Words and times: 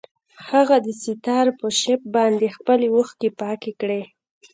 هغه 0.51 0.75
د 0.81 0.83
دستار 0.87 1.47
په 1.59 1.67
شف 1.81 2.01
باندې 2.15 2.53
خپلې 2.57 2.87
اوښکې 2.95 3.29
پاکې 3.41 3.71
کړې. 3.81 4.01